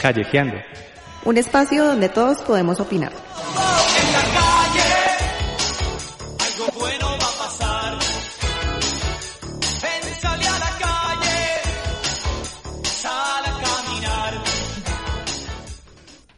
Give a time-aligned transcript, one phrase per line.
[0.00, 0.56] Callejeando.
[1.24, 3.12] Un espacio donde todos podemos opinar.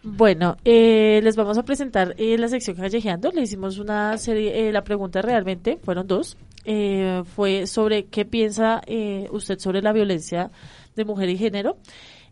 [0.02, 3.30] Bueno, eh, les vamos a presentar eh, la sección Callejeando.
[3.30, 6.36] Le hicimos una serie, eh, la pregunta realmente, fueron dos.
[6.64, 10.50] Eh, fue sobre qué piensa eh, usted sobre la violencia
[10.96, 11.78] de mujer y género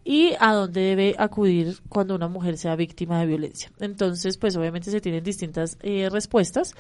[0.09, 3.73] y a dónde debe acudir cuando una mujer sea víctima de violencia.
[3.81, 6.75] Entonces, pues obviamente se tienen distintas eh, respuestas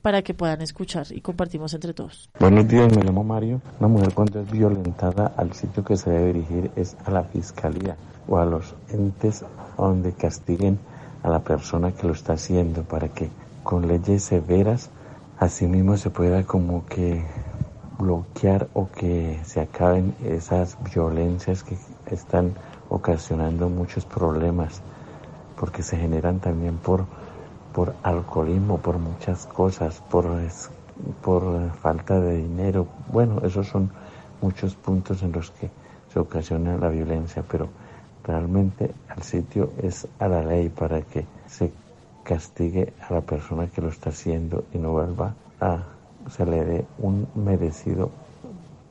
[0.00, 2.30] para que puedan escuchar y compartimos entre todos.
[2.40, 3.60] Buenos días, me llamo Mario.
[3.78, 7.96] Una mujer cuando es violentada al sitio que se debe dirigir es a la fiscalía
[8.26, 9.44] o a los entes
[9.76, 10.78] donde castiguen
[11.22, 13.28] a la persona que lo está haciendo para que
[13.62, 14.88] con leyes severas
[15.38, 17.22] asimismo se pueda como que
[17.98, 21.76] bloquear o que se acaben esas violencias que
[22.12, 22.54] están
[22.88, 24.82] ocasionando muchos problemas
[25.58, 27.04] porque se generan también por
[27.72, 30.26] por alcoholismo, por muchas cosas, por
[31.22, 32.86] por falta de dinero.
[33.10, 33.90] Bueno, esos son
[34.42, 35.70] muchos puntos en los que
[36.12, 37.68] se ocasiona la violencia, pero
[38.24, 41.72] realmente al sitio es a la ley para que se
[42.22, 45.82] castigue a la persona que lo está haciendo y no vuelva a
[46.30, 48.10] se le dé un merecido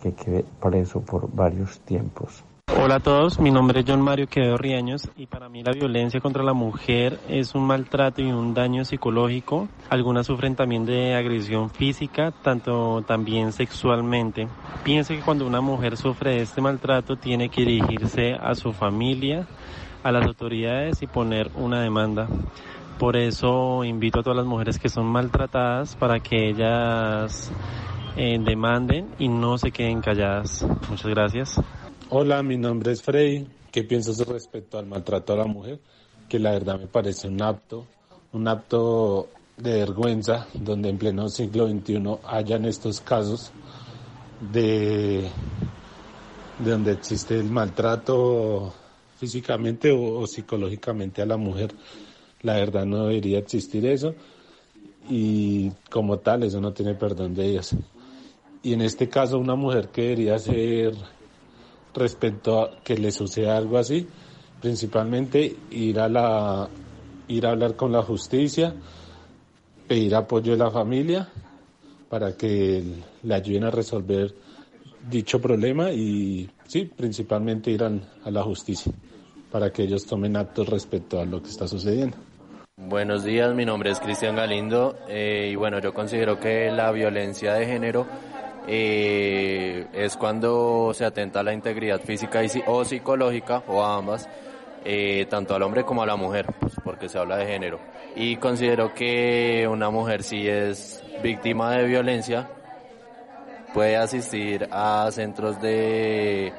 [0.01, 2.43] que quede preso por varios tiempos.
[2.77, 6.21] Hola a todos, mi nombre es John Mario Quevedo Riaños y para mí la violencia
[6.21, 9.67] contra la mujer es un maltrato y un daño psicológico.
[9.89, 14.47] Algunas sufren también de agresión física, tanto también sexualmente.
[14.85, 19.47] Pienso que cuando una mujer sufre este maltrato tiene que dirigirse a su familia,
[20.01, 22.27] a las autoridades y poner una demanda.
[22.97, 27.51] Por eso invito a todas las mujeres que son maltratadas para que ellas
[28.15, 30.65] eh, demanden y no se queden calladas.
[30.89, 31.61] Muchas gracias.
[32.13, 33.47] Hola, mi nombre es Freddy.
[33.71, 35.79] ¿Qué piensas respecto al maltrato a la mujer?
[36.27, 37.85] Que la verdad me parece un acto,
[38.33, 43.53] un acto de vergüenza, donde en pleno siglo XXI hayan estos casos
[44.51, 45.25] de,
[46.59, 48.73] de donde existe el maltrato
[49.17, 51.73] físicamente o, o psicológicamente a la mujer.
[52.41, 54.15] La verdad no debería existir eso
[55.09, 57.73] y como tal eso no tiene perdón de Dios.
[58.63, 60.93] Y en este caso una mujer que debería ser
[61.93, 64.07] respecto a que le suceda algo así,
[64.61, 66.69] principalmente ir a la
[67.27, 68.73] ir a hablar con la justicia,
[69.87, 71.29] pedir apoyo de la familia
[72.09, 72.83] para que
[73.23, 74.33] le ayuden a resolver
[75.09, 78.91] dicho problema y sí, principalmente ir a la justicia
[79.51, 82.17] para que ellos tomen actos respecto a lo que está sucediendo.
[82.77, 87.53] Buenos días, mi nombre es Cristian Galindo eh, y bueno, yo considero que la violencia
[87.53, 88.07] de género
[88.67, 94.29] eh, es cuando se atenta a la integridad física y, o psicológica o a ambas,
[94.85, 97.79] eh, tanto al hombre como a la mujer, pues, porque se habla de género.
[98.15, 102.49] Y considero que una mujer si es víctima de violencia
[103.73, 106.53] puede asistir a centros de,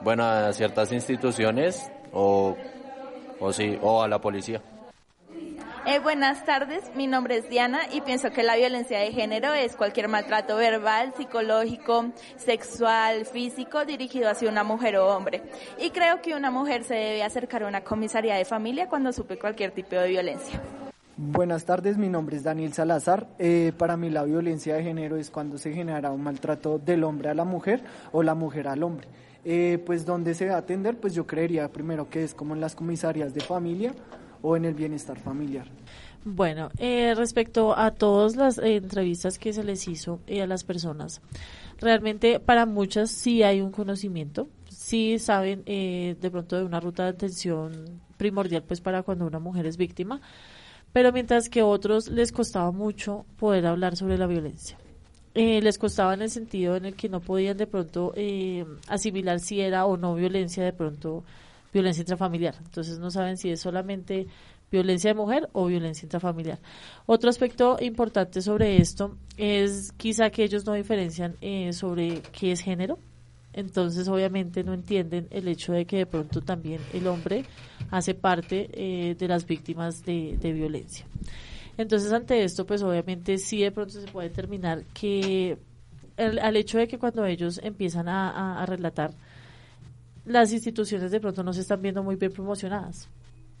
[0.00, 2.56] bueno, a ciertas instituciones o,
[3.40, 4.60] o sí, o a la policía.
[5.84, 9.74] Eh, buenas tardes, mi nombre es Diana y pienso que la violencia de género es
[9.74, 15.42] cualquier maltrato verbal, psicológico, sexual, físico dirigido hacia una mujer o hombre.
[15.80, 19.40] Y creo que una mujer se debe acercar a una comisaría de familia cuando supe
[19.40, 20.60] cualquier tipo de violencia.
[21.16, 23.26] Buenas tardes, mi nombre es Daniel Salazar.
[23.40, 27.30] Eh, para mí la violencia de género es cuando se genera un maltrato del hombre
[27.30, 27.82] a la mujer
[28.12, 29.08] o la mujer al hombre.
[29.44, 32.60] Eh, pues donde se va a atender, pues yo creería primero que es como en
[32.60, 33.92] las comisarías de familia
[34.42, 35.66] o en el bienestar familiar.
[36.24, 40.62] Bueno, eh, respecto a todas las eh, entrevistas que se les hizo eh, a las
[40.62, 41.20] personas,
[41.80, 47.04] realmente para muchas sí hay un conocimiento, sí saben eh, de pronto de una ruta
[47.04, 50.20] de atención primordial pues para cuando una mujer es víctima,
[50.92, 54.78] pero mientras que a otros les costaba mucho poder hablar sobre la violencia.
[55.34, 58.12] Les costaba en el sentido en el que no podían de pronto
[58.86, 61.24] asimilar si era o no violencia de pronto
[61.72, 62.54] violencia intrafamiliar.
[62.64, 64.26] Entonces no saben si es solamente
[64.70, 66.58] violencia de mujer o violencia intrafamiliar.
[67.06, 72.60] Otro aspecto importante sobre esto es quizá que ellos no diferencian eh, sobre qué es
[72.60, 72.98] género.
[73.52, 77.44] Entonces, obviamente, no entienden el hecho de que de pronto también el hombre
[77.90, 81.04] hace parte eh, de las víctimas de, violencia.
[81.76, 85.58] Entonces, ante esto, pues obviamente sí de pronto se puede determinar que
[86.16, 89.12] el, al hecho de que cuando ellos empiezan a, relatar,
[90.24, 93.08] las instituciones de pronto no se están viendo muy bien promocionadas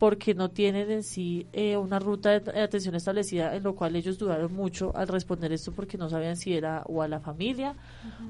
[0.02, 4.18] porque no tienen en sí eh, una ruta de atención establecida, en lo cual ellos
[4.18, 7.76] dudaron mucho al responder esto porque no sabían si era o a la familia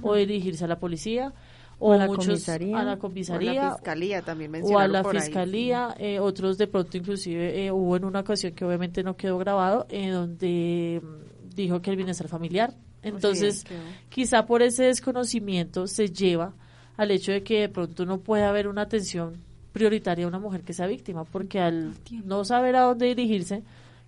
[0.02, 1.32] o dirigirse a la policía
[1.78, 5.02] o a la comisaría, a la comisaría, o a la fiscalía también o a la
[5.02, 9.38] fiscalía, eh, otros de pronto inclusive eh, hubo en una ocasión que obviamente no quedó
[9.38, 12.74] grabado, en donde mm, dijo que el bienestar familiar.
[13.02, 13.64] Entonces,
[14.10, 16.54] quizá por ese desconocimiento se lleva
[16.96, 19.34] al hecho de que de pronto no puede haber una atención
[19.72, 21.94] prioritaria a una mujer que sea víctima, porque al
[22.24, 23.62] no saber a dónde dirigirse,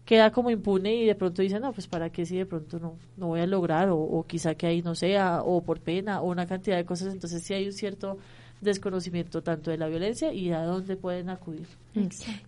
[0.04, 2.96] queda como impune y de pronto dice, no, pues para qué si de pronto no,
[3.16, 6.46] no voy a lograr, o, quizá que ahí no sea, o por pena, o una
[6.46, 7.12] cantidad de cosas.
[7.12, 8.18] Entonces sí hay un cierto
[8.64, 11.66] desconocimiento tanto de la violencia y a dónde pueden acudir.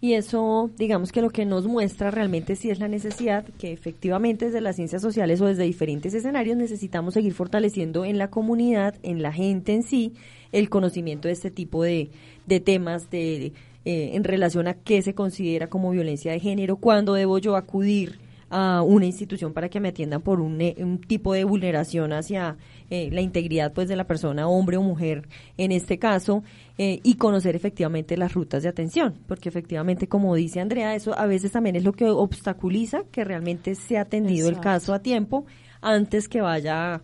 [0.00, 4.46] Y eso, digamos que lo que nos muestra realmente sí es la necesidad que efectivamente
[4.46, 9.22] desde las ciencias sociales o desde diferentes escenarios necesitamos seguir fortaleciendo en la comunidad, en
[9.22, 10.14] la gente en sí,
[10.50, 12.10] el conocimiento de este tipo de,
[12.46, 13.52] de temas, de
[13.84, 18.25] eh, en relación a qué se considera como violencia de género, cuándo debo yo acudir
[18.50, 20.76] a una institución para que me atiendan por un, eh,
[21.06, 22.56] tipo de vulneración hacia
[22.90, 26.42] eh, la integridad pues de la persona, hombre o mujer en este caso,
[26.78, 31.50] y conocer efectivamente las rutas de atención, porque efectivamente, como dice Andrea, eso a veces
[31.50, 35.46] también es lo que obstaculiza que realmente sea atendido el caso a tiempo
[35.80, 37.00] antes que vaya a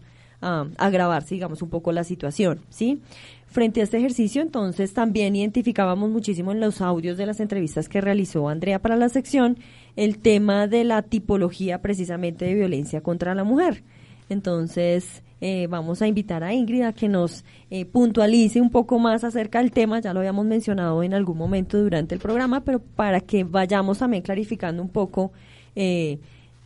[0.76, 3.00] agravarse, digamos, un poco la situación, ¿sí?
[3.46, 8.00] Frente a este ejercicio, entonces, también identificábamos muchísimo en los audios de las entrevistas que
[8.00, 9.58] realizó Andrea para la sección
[9.96, 13.82] el tema de la tipología precisamente de violencia contra la mujer.
[14.28, 19.24] Entonces, eh, vamos a invitar a Ingrid a que nos eh, puntualice un poco más
[19.24, 23.20] acerca del tema, ya lo habíamos mencionado en algún momento durante el programa, pero para
[23.20, 25.32] que vayamos también clarificando un poco
[25.74, 26.18] eh,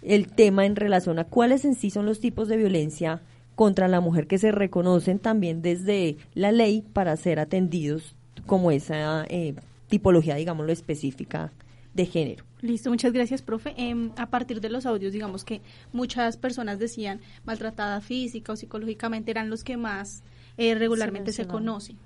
[0.03, 3.23] el tema en relación a cuáles en sí son los tipos de violencia
[3.55, 8.15] contra la mujer que se reconocen también desde la ley para ser atendidos
[8.47, 9.55] como esa eh,
[9.89, 11.51] tipología, digámoslo, específica
[11.97, 12.45] de género.
[12.61, 13.75] Listo, muchas gracias, profe.
[13.77, 15.63] Em, a partir de los audios, digamos que
[15.93, 20.23] muchas personas decían maltratada física o psicológicamente eran los que más
[20.59, 21.97] eh, regularmente se, conocen.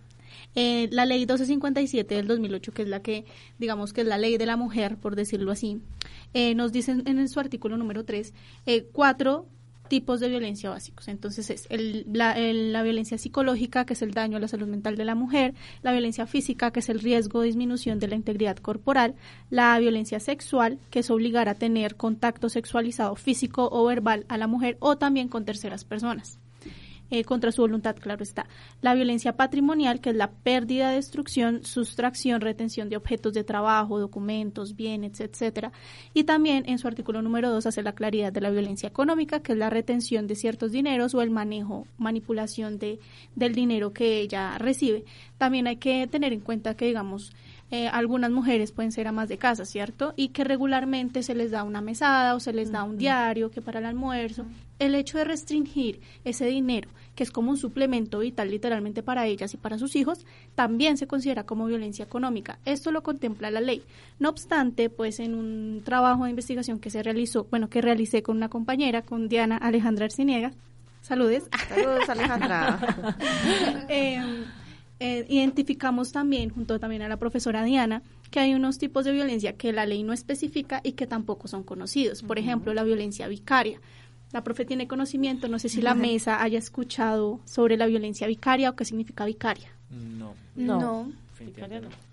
[0.55, 3.25] Eh, la ley 1257 del 2008, que es la que,
[3.59, 5.81] digamos que es la ley de la mujer, por decirlo así,
[6.55, 8.33] nos dicen en su artículo número 3,
[8.93, 9.47] cuatro
[9.91, 11.09] tipos de violencia básicos.
[11.09, 11.67] Entonces es
[12.07, 15.53] la, la, violencia psicológica, que es el daño a la salud mental de la mujer,
[15.83, 19.17] la violencia física, que es el riesgo de disminución de la integridad corporal,
[19.51, 24.47] la violencia sexual, que es obligar a tener contacto sexualizado físico o verbal a la
[24.47, 26.39] mujer o también con terceras personas.
[27.11, 28.47] Eh, contra su voluntad, claro está.
[28.83, 34.77] La violencia patrimonial, que es la pérdida, destrucción, sustracción, retención de objetos de trabajo, documentos,
[34.77, 35.73] bienes, etcétera.
[36.15, 39.53] Y también en su artículo número 2 hace la claridad de la violencia económica, que
[39.53, 43.01] es la retención de ciertos dineros o el manejo, manipulación de,
[43.35, 45.05] del dinero que ella recibe.
[45.37, 47.33] También hay que tener en cuenta que, digamos,
[47.73, 50.13] eh, algunas mujeres pueden ser amas de casa, ¿cierto?
[50.17, 53.63] Y que regularmente se les da una mesada o se les da un diario que
[53.63, 54.45] para el almuerzo.
[54.81, 59.55] El hecho de restringir ese dinero, que es como un suplemento vital literalmente para ellas
[59.55, 62.59] y para sus hijos, también se considera como violencia económica.
[62.65, 63.83] Esto lo contempla la ley.
[64.19, 68.37] No obstante, pues en un trabajo de investigación que se realizó, bueno, que realicé con
[68.37, 70.53] una compañera, con Diana Alejandra Arciniega,
[71.03, 71.45] saludes.
[71.69, 72.79] Saludos, Alejandra.
[73.89, 74.45] Em,
[74.99, 79.55] eh, identificamos también, junto también a la profesora Diana, que hay unos tipos de violencia
[79.55, 82.23] que la ley no especifica y que tampoco son conocidos.
[82.23, 83.81] Por ejemplo, la violencia vicaria.
[84.33, 88.71] La profe tiene conocimiento, no sé si la mesa haya escuchado sobre la violencia vicaria
[88.71, 89.71] o qué significa vicaria.
[89.91, 90.35] No.
[90.55, 91.13] No.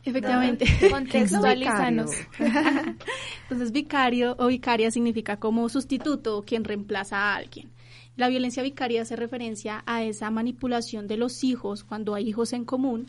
[0.04, 0.66] Efectivamente.
[0.90, 2.12] Contextualizanos.
[3.44, 7.70] Entonces, vicario o vicaria significa como sustituto o quien reemplaza a alguien.
[8.16, 12.66] La violencia vicaria hace referencia a esa manipulación de los hijos cuando hay hijos en
[12.66, 13.08] común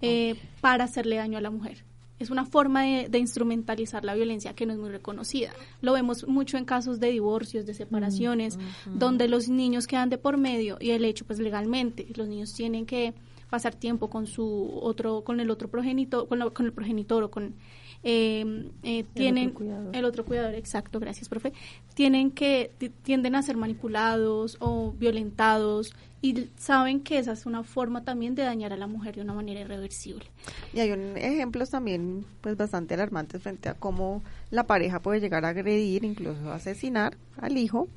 [0.00, 1.84] eh, para hacerle daño a la mujer.
[2.18, 5.52] Es una forma de, instrumentalizar la violencia que no es muy reconocida.
[5.82, 10.18] Lo vemos mucho en casos de divorcios, de separaciones, mm, donde los niños quedan de
[10.18, 13.14] por medio y el hecho, pues legalmente, los niños tienen que
[13.50, 17.54] pasar tiempo con su otro, con el otro progenitor, con, con el progenitor o con
[18.02, 19.54] Em, eh, tienen
[19.92, 21.52] el otro, cuidador, exacto, gracias, profe,
[21.94, 22.70] tienen que
[23.02, 28.42] tienden a ser manipulados o violentados y saben que esa es una forma también de
[28.42, 30.26] dañar a la mujer de una manera irreversible.
[30.72, 35.44] Y hay un, ejemplos también pues bastante alarmantes frente a cómo la pareja puede llegar
[35.44, 37.88] a agredir, incluso asesinar al hijo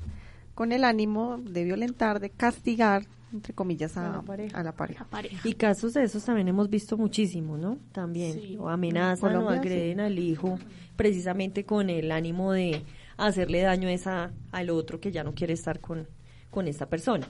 [0.54, 4.22] con el ánimo de violentar, de castigar entre comillas, a,
[4.52, 5.06] a la pareja.
[5.44, 7.78] Y casos de esos también hemos visto muchísimo, ¿no?
[7.92, 10.58] También, o amenazan o agreden al hijo
[10.96, 12.82] precisamente con el ánimo de
[13.16, 16.06] hacerle daño a esa, al otro que ya no quiere estar con,
[16.50, 17.28] con esta persona.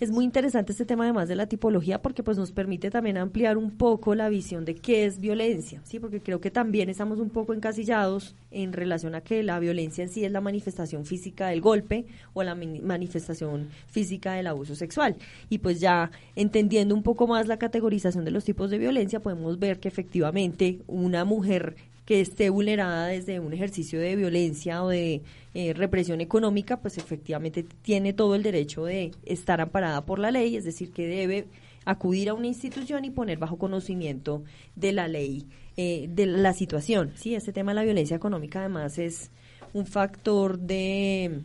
[0.00, 3.58] Es muy interesante este tema además de la tipología porque pues nos permite también ampliar
[3.58, 5.98] un poco la visión de qué es violencia, ¿sí?
[5.98, 10.10] Porque creo que también estamos un poco encasillados en relación a que la violencia en
[10.10, 15.16] sí es la manifestación física del golpe o la manifestación física del abuso sexual.
[15.48, 19.58] Y pues ya entendiendo un poco más la categorización de los tipos de violencia podemos
[19.58, 21.76] ver que efectivamente una mujer
[22.12, 25.22] que esté vulnerada desde un ejercicio de violencia o de
[25.54, 30.54] eh, represión económica, pues efectivamente tiene todo el derecho de estar amparada por la ley,
[30.56, 31.46] es decir, que debe
[31.86, 34.44] acudir a una institución y poner bajo conocimiento
[34.76, 35.46] de la ley
[35.78, 37.12] eh, de la situación.
[37.14, 39.30] Sí, este tema de la violencia económica además es
[39.72, 41.40] un factor de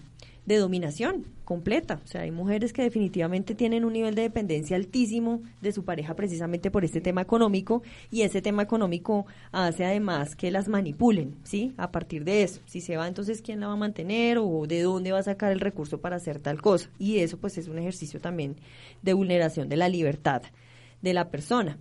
[0.48, 2.02] de dominación completa.
[2.04, 6.16] O sea, hay mujeres que definitivamente tienen un nivel de dependencia altísimo de su pareja
[6.16, 11.74] precisamente por este tema económico y ese tema económico hace además que las manipulen, ¿sí?
[11.78, 12.62] A partir de eso.
[12.66, 15.52] Si se va, entonces, ¿quién la va a mantener o de dónde va a sacar
[15.52, 16.90] el recurso para hacer tal cosa?
[16.98, 18.56] Y eso pues es un ejercicio también
[19.02, 20.44] de vulneración de la libertad
[21.02, 21.78] de la persona.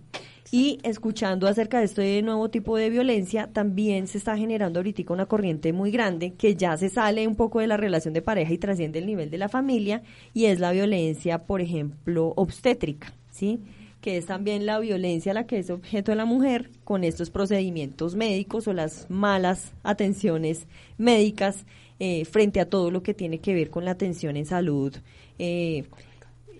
[0.51, 5.25] Y escuchando acerca de este nuevo tipo de violencia, también se está generando ahorita una
[5.25, 8.57] corriente muy grande que ya se sale un poco de la relación de pareja y
[8.57, 13.59] trasciende el nivel de la familia y es la violencia, por ejemplo, obstétrica, ¿sí?
[14.01, 17.29] que es también la violencia a la que es objeto de la mujer con estos
[17.29, 20.65] procedimientos médicos o las malas atenciones
[20.97, 21.65] médicas
[21.99, 24.95] eh, frente a todo lo que tiene que ver con la atención en salud
[25.39, 25.85] eh,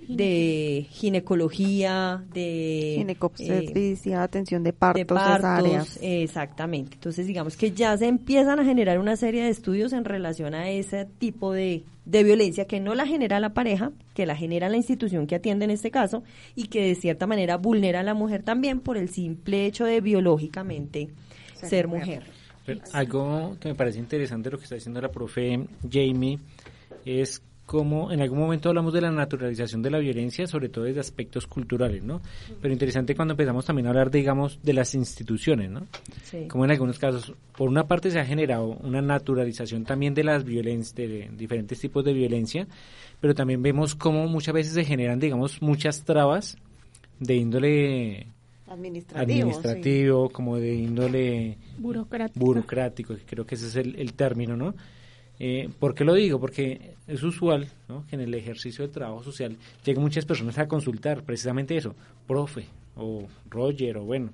[0.08, 6.96] de ginecología, de ginecobstetricia, eh, atención de partos, exactamente.
[6.96, 10.70] Entonces, digamos que ya se empiezan a generar una serie de estudios en relación a
[10.70, 14.78] ese tipo de, de violencia que no la genera la pareja, que la genera la
[14.78, 16.24] institución que atiende en este caso
[16.56, 20.00] y que de cierta manera vulnera a la mujer también por el simple hecho de
[20.00, 21.10] biológicamente
[21.54, 22.24] ser, mujer.
[22.94, 25.60] algo que me parece interesante lo que está diciendo la profe
[25.90, 26.40] Jamie
[27.04, 31.02] es como en algún momento hablamos de la naturalización de la violencia, sobre todo desde
[31.02, 32.22] aspectos culturales, ¿no?
[32.62, 35.86] Pero interesante cuando empezamos también a hablar, digamos, de las instituciones, ¿no?
[36.48, 40.46] Como en algunos casos, por una parte se ha generado una naturalización también de las
[40.46, 42.66] violencias, de diferentes tipos de violencia,
[43.20, 46.58] pero también vemos cómo muchas veces se generan, digamos, muchas trabas
[47.20, 48.28] de índole
[49.14, 51.58] administrativo, como de índole
[52.34, 54.74] burocrático, que creo que ese es el, el término, ¿no?
[55.40, 56.40] Eh, ¿Por qué lo digo?
[56.40, 57.68] Porque es usual
[58.10, 62.66] que en el ejercicio de trabajo social lleguen muchas personas a consultar precisamente eso, profe
[62.96, 64.32] o Roger o bueno,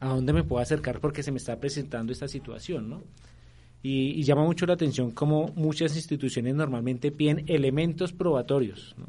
[0.00, 2.88] ¿a dónde me puedo acercar porque se me está presentando esta situación?
[2.88, 3.02] ¿no?
[3.82, 8.94] Y, llama mucho la atención como muchas instituciones normalmente piden elementos probatorios.
[8.98, 9.06] ¿no?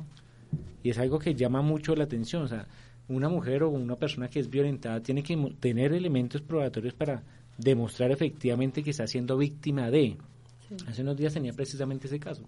[0.84, 2.44] Y es algo que llama mucho la atención.
[2.44, 2.68] O sea,
[3.08, 7.24] una mujer o una persona que es violentada tiene que tener elementos probatorios para
[7.58, 10.18] demostrar efectivamente que está siendo víctima de.
[10.88, 12.44] Hace unos días tenía precisamente ese caso.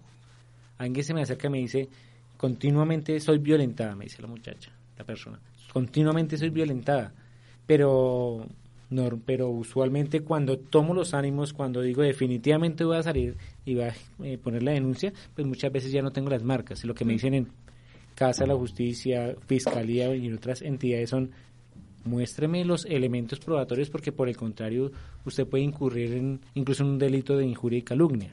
[0.78, 1.88] Alguien se me acerca y me dice,
[2.36, 5.38] continuamente soy violentada, me dice la muchacha, la persona.
[5.72, 7.12] Continuamente soy violentada,
[7.66, 8.46] pero
[8.90, 13.84] no, pero usualmente cuando tomo los ánimos, cuando digo definitivamente voy a salir y voy
[13.84, 16.84] a eh, poner la denuncia, pues muchas veces ya no tengo las marcas.
[16.84, 17.48] Y lo que me dicen en
[18.14, 21.32] Casa de la Justicia, Fiscalía y en otras entidades son
[22.04, 24.90] muéstreme los elementos probatorios porque por el contrario
[25.24, 28.32] usted puede incurrir en incluso en un delito de injuria y calumnia.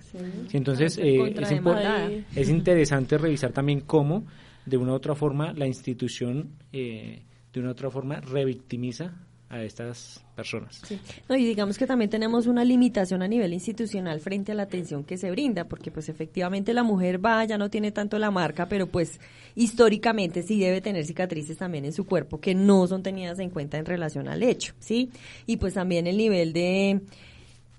[0.52, 4.26] Entonces eh, es, es, interesante revisar también cómo
[4.66, 7.24] de una u otra forma la institución eh,
[7.54, 9.14] de una u otra forma revictimiza
[9.52, 10.82] a estas personas.
[11.28, 15.04] No, y digamos que también tenemos una limitación a nivel institucional frente a la atención
[15.04, 18.68] que se brinda, porque pues efectivamente la mujer va, ya no tiene tanto la marca,
[18.68, 19.20] pero pues
[19.56, 23.78] históricamente sí debe tener cicatrices también en su cuerpo que no son tenidas en cuenta
[23.78, 25.12] en relación al hecho, ¿sí?
[25.46, 27.02] Y pues también el nivel de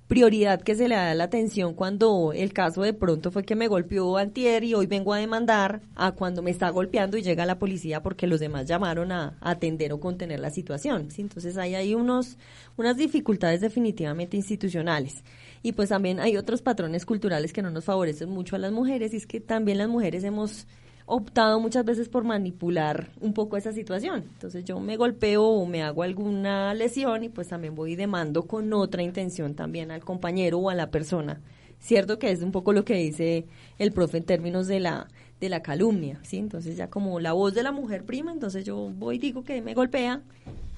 [0.08, 3.68] prioridad que se le da la atención cuando el caso de pronto fue que me
[3.68, 7.58] golpeó antier y hoy vengo a demandar a cuando me está golpeando y llega la
[7.58, 11.10] policía porque los demás llamaron a, atender o contener la situación.
[11.10, 11.22] ¿sí?
[11.22, 12.36] Entonces ahí hay unos,
[12.76, 15.24] unas dificultades definitivamente institucionales.
[15.62, 19.14] Y pues también hay otros patrones culturales que no nos favorecen mucho a las mujeres
[19.14, 20.66] y es que también las mujeres hemos
[21.06, 24.24] optado muchas veces por manipular un poco esa situación.
[24.34, 28.46] Entonces yo me golpeo o me hago alguna lesión y pues también voy y demando
[28.46, 31.40] con otra intención también al compañero o a la persona.
[31.80, 33.46] Cierto que es un poco lo que dice
[33.78, 35.08] el profe en términos de la
[35.42, 36.38] de la calumnia, ¿sí?
[36.38, 39.60] Entonces ya como la voz de la mujer prima, entonces yo voy y digo que
[39.60, 40.22] me golpea,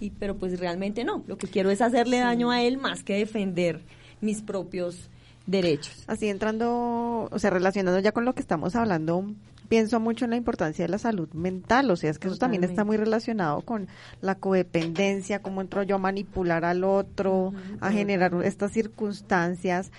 [0.01, 3.19] y, pero pues realmente no, lo que quiero es hacerle daño a él más que
[3.19, 3.83] defender
[4.23, 5.11] mis propios
[5.47, 6.05] derechos.
[6.07, 9.27] Así entrando, o sea, relacionando ya con lo que estamos hablando
[9.69, 12.65] pienso mucho en la importancia de la salud mental, o sea, es que eso también
[12.65, 13.89] está muy relacionado con
[14.21, 19.91] la codependencia, cómo entro yo a manipular al otro, a generar estas circunstancias.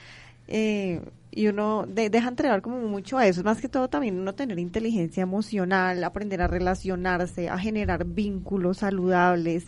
[0.47, 1.01] Eh,
[1.35, 3.41] y uno deja entregar como mucho a eso.
[3.41, 8.77] Es más que todo también uno tener inteligencia emocional, aprender a relacionarse, a generar vínculos
[8.77, 9.65] saludables.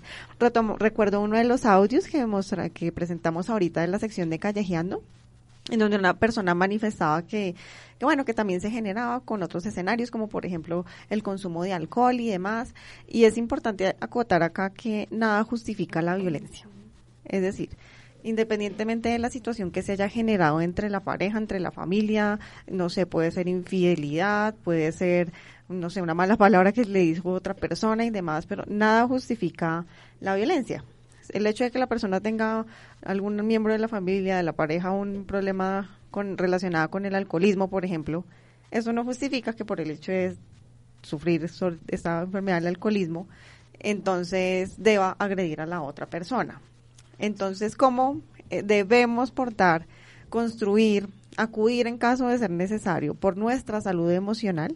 [0.79, 5.03] recuerdo uno de los audios que, mostra, que presentamos ahorita en la sección de Callejeando,
[5.69, 7.55] en donde una persona manifestaba que,
[7.99, 11.73] que, bueno, que también se generaba con otros escenarios, como por ejemplo el consumo de
[11.73, 12.73] alcohol y demás.
[13.07, 16.67] Y es importante acotar acá que nada justifica la violencia.
[17.25, 17.69] Es decir,
[18.23, 22.89] independientemente de la situación que se haya generado entre la pareja, entre la familia, no
[22.89, 25.31] sé, puede ser infidelidad, puede ser,
[25.69, 29.85] no sé, una mala palabra que le dijo otra persona y demás, pero nada justifica
[30.19, 30.83] la violencia.
[31.29, 32.65] El hecho de que la persona tenga
[33.03, 37.69] algún miembro de la familia, de la pareja, un problema con, relacionado con el alcoholismo,
[37.69, 38.25] por ejemplo,
[38.71, 40.35] eso no justifica que por el hecho de
[41.01, 41.49] sufrir
[41.87, 43.27] esta enfermedad del alcoholismo,
[43.79, 46.61] entonces deba agredir a la otra persona.
[47.19, 49.87] Entonces, ¿cómo eh, debemos portar,
[50.29, 51.07] construir,
[51.37, 54.75] acudir en caso de ser necesario por nuestra salud emocional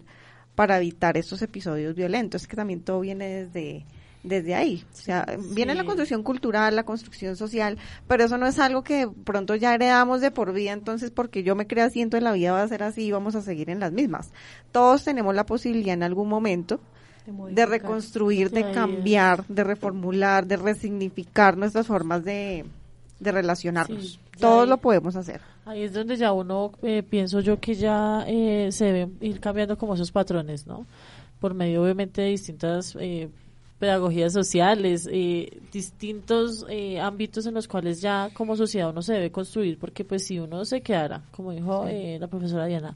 [0.56, 2.48] para evitar estos episodios violentos?
[2.48, 3.86] Que también todo viene desde
[4.24, 4.84] desde ahí.
[4.94, 9.10] O sea, viene la construcción cultural, la construcción social, pero eso no es algo que
[9.24, 12.52] pronto ya heredamos de por vida, entonces porque yo me creo así, en la vida
[12.52, 14.32] va a ser así y vamos a seguir en las mismas.
[14.72, 16.80] Todos tenemos la posibilidad en algún momento
[17.52, 22.66] de, reconstruir, de cambiar, de reformular, de resignificar nuestras formas de,
[23.20, 24.20] relacionarnos.
[24.40, 25.42] Todos lo podemos hacer.
[25.66, 29.78] Ahí es donde ya uno, eh, pienso yo que ya eh, se deben ir cambiando
[29.78, 30.88] como esos patrones, ¿no?
[31.40, 33.30] Por medio obviamente de distintas eh,
[33.82, 35.10] pedagogías sociales,
[35.72, 36.66] distintos
[37.02, 40.64] ámbitos en los cuales ya como sociedad uno se debe construir, porque pues si uno
[40.66, 41.86] se quedara, como dijo
[42.20, 42.96] la profesora Diana,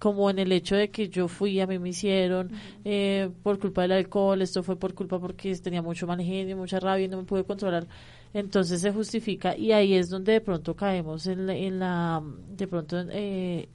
[0.00, 2.50] como en el hecho de que yo fui, a mí me hicieron
[2.84, 6.80] eh, por culpa del alcohol, esto fue por culpa porque tenía mucho mal genio, mucha
[6.80, 7.86] rabia y no me pude controlar.
[8.32, 12.66] Entonces se justifica y ahí es donde de pronto caemos en la, en la de
[12.66, 13.68] pronto eh,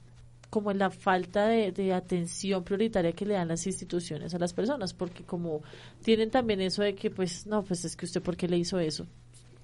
[0.56, 4.54] como en la falta de, de, atención prioritaria que le dan las instituciones a las
[4.54, 5.60] personas, porque como
[6.02, 8.78] tienen también eso de que pues no, pues es que usted por qué le hizo
[8.78, 9.06] eso,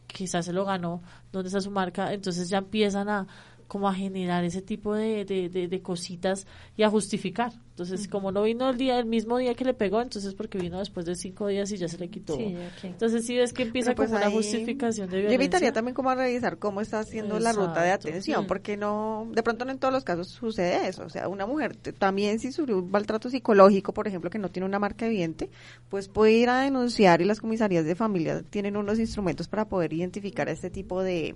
[0.07, 1.00] quizás se lo ganó,
[1.33, 2.12] ¿dónde está su marca?
[2.12, 3.26] Entonces ya empiezan a
[3.68, 7.55] como a generar ese tipo de, de, de, cositas y a justificar.
[7.83, 10.79] Entonces, como no vino el día, el mismo día que le pegó, entonces porque vino
[10.79, 12.38] después de cinco días y ya se le quitó.
[12.83, 15.38] Entonces, sí ves que empieza pues como una justificación de violencia.
[15.38, 19.29] Yo invitaría también como a revisar cómo está haciendo la ruta de atención, porque no,
[19.33, 21.05] de pronto no en todos los casos sucede eso.
[21.05, 24.66] O sea, una mujer también si sufrió un maltrato psicológico, por ejemplo, que no tiene
[24.66, 25.51] una marca evidente,
[25.88, 29.92] pues puede ir a denunciar y las comisarías de familia tienen unos instrumentos para poder
[29.92, 31.35] identificar este tipo de,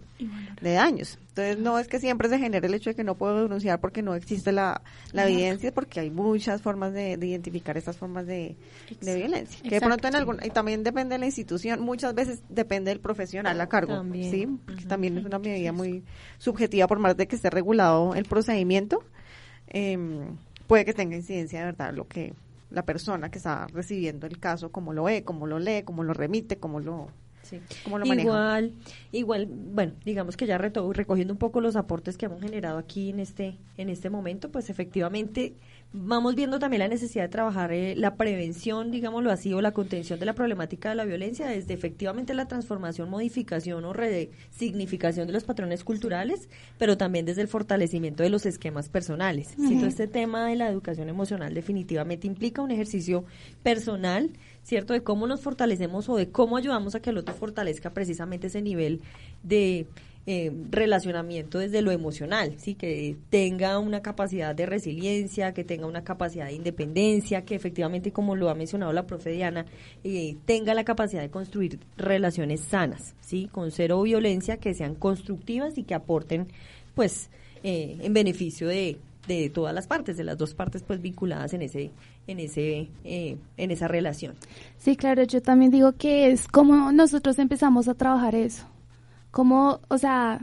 [0.60, 1.18] de daños.
[1.28, 4.02] Entonces, no es que siempre se genere el hecho de que no puedo denunciar porque
[4.02, 4.80] no existe la,
[5.12, 8.56] la evidencia, porque hay muchas formas de, identificar estas formas de,
[9.00, 9.62] violencia.
[9.62, 13.00] Que de pronto en algún, y también depende de la institución, muchas veces depende del
[13.00, 14.30] profesional a cargo, también.
[14.30, 14.46] ¿sí?
[14.66, 16.04] Porque también es una medida muy
[16.38, 19.02] subjetiva por más de que esté regulado el procedimiento,
[19.68, 22.34] em, puede que tenga incidencia de verdad lo que
[22.70, 26.12] la persona que está recibiendo el caso, cómo lo ve, cómo lo lee, cómo lo
[26.12, 27.08] remite, cómo lo
[28.04, 28.72] igual,
[29.12, 33.20] igual, bueno, digamos que ya recogiendo un poco los aportes que hemos generado aquí en
[33.20, 35.54] este, en este momento, pues efectivamente
[35.92, 40.18] vamos viendo también la necesidad de trabajar eh, la prevención, digámoslo así, o la contención
[40.18, 45.44] de la problemática de la violencia desde efectivamente la transformación, modificación o resignificación de los
[45.44, 49.54] patrones culturales, pero también desde el fortalecimiento de los esquemas personales.
[49.56, 53.24] Siento este tema de la educación emocional definitivamente implica un ejercicio
[53.62, 54.30] personal
[54.66, 54.94] ¿cierto?
[54.94, 58.62] De cómo nos fortalecemos o de cómo ayudamos a que el otro fortalezca precisamente ese
[58.62, 59.00] nivel
[59.44, 59.86] de
[60.26, 62.74] eh, relacionamiento desde lo emocional, ¿sí?
[62.74, 68.34] Que tenga una capacidad de resiliencia, que tenga una capacidad de independencia, que efectivamente, como
[68.34, 69.66] lo ha mencionado la profe Diana,
[70.02, 73.48] eh, tenga la capacidad de construir relaciones sanas, ¿sí?
[73.52, 76.48] Con cero violencia, que sean constructivas y que aporten,
[76.94, 77.30] pues,
[77.62, 81.62] eh, en beneficio de, de todas las partes, de las dos partes pues vinculadas en
[81.62, 81.90] ese
[82.26, 84.34] en ese eh, en esa relación.
[84.78, 88.66] Sí, claro, yo también digo que es como nosotros empezamos a trabajar eso.
[89.30, 90.40] Como, o sea,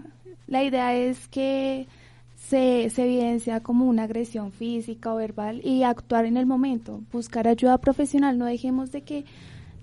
[0.47, 1.87] la idea es que
[2.35, 7.47] se, se evidencia como una agresión física o verbal y actuar en el momento, buscar
[7.47, 9.25] ayuda profesional, no dejemos de que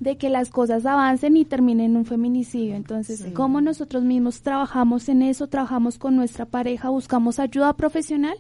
[0.01, 2.75] de que las cosas avancen y terminen en un feminicidio.
[2.75, 5.47] Entonces, ¿cómo nosotros mismos trabajamos en eso?
[5.47, 8.39] Trabajamos con nuestra pareja, buscamos ayuda profesional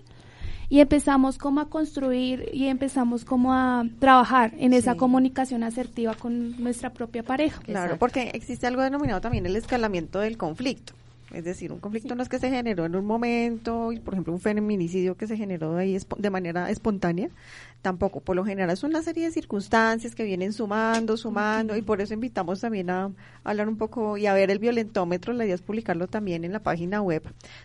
[0.71, 6.63] y empezamos como a construir y empezamos como a trabajar en esa comunicación asertiva con
[6.63, 7.61] nuestra propia pareja.
[7.63, 10.95] Claro, porque existe algo denominado también el escalamiento del conflicto.
[11.33, 14.33] Es decir, un conflicto no es que se generó en un momento, y por ejemplo
[14.33, 17.29] un feminicidio que se generó ahí de manera espontánea,
[17.83, 18.21] tampoco.
[18.21, 22.15] Por lo general es una serie de circunstancias que vienen sumando, sumando, y por eso
[22.15, 23.11] invitamos también a,
[23.45, 25.33] hablar un poco y a ver el violentómetro.
[25.33, 27.23] La idea es publicarlo también en la página web,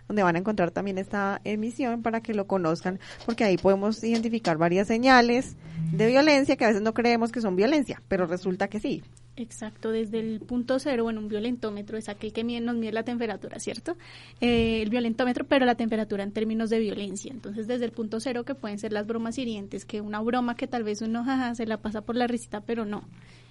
[0.07, 4.57] donde van a encontrar también esta emisión para que lo conozcan, porque ahí podemos identificar
[4.57, 5.55] varias señales
[5.91, 9.03] de violencia que a veces no creemos que son violencia, pero resulta que sí.
[9.37, 13.03] Exacto, desde el punto cero, bueno, un violentómetro es aquel que mide, nos mide la
[13.03, 13.97] temperatura, ¿cierto?
[14.39, 17.33] Eh, el violentómetro, pero la temperatura en términos de violencia.
[17.33, 20.67] Entonces, desde el punto cero, que pueden ser las bromas hirientes, que una broma que
[20.67, 23.03] tal vez uno jaja, se la pasa por la risita, pero no.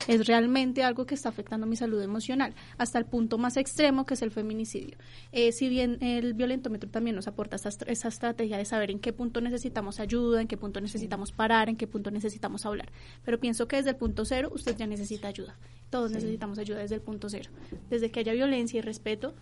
[0.09, 4.14] Es realmente algo que está afectando mi salud emocional, hasta el punto más extremo, que
[4.14, 4.97] es el feminicidio.
[5.33, 9.12] Eh, si bien el violentómetro también nos aporta esa, esa estrategia de saber en qué
[9.12, 12.90] punto necesitamos ayuda, en qué punto necesitamos parar, en qué punto necesitamos hablar.
[13.23, 15.55] Pero pienso que desde el punto cero, usted ya necesita ayuda
[15.94, 17.50] todos necesitamos ayuda desde el punto cero.
[17.88, 19.33] Desde que haya violencia y respeto,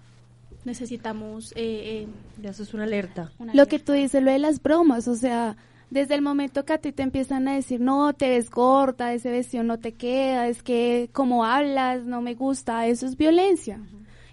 [0.67, 1.53] necesitamos...
[1.53, 3.33] Eh, eh eso es una alerta.
[3.55, 5.57] lo que tú dices, lo de las bromas, o sea,
[5.89, 9.31] desde el momento que a ti te empiezan a decir, no, te ves corta, ese
[9.31, 13.81] vestido no te queda, es que como hablas, no me gusta, eso es violencia.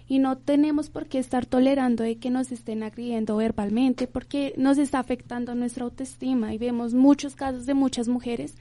[0.06, 4.76] Y no tenemos por qué estar tolerando de que nos estén agrediendo verbalmente, porque nos
[4.76, 6.52] está afectando nuestra autoestima.
[6.52, 8.56] Y vemos muchos casos de muchas mujeres